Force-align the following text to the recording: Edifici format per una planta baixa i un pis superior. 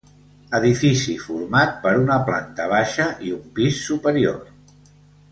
Edifici 0.59 1.11
format 1.25 1.75
per 1.83 1.91
una 2.05 2.17
planta 2.29 2.65
baixa 2.71 3.07
i 3.27 3.33
un 3.35 3.43
pis 3.59 3.77
superior. 3.91 4.41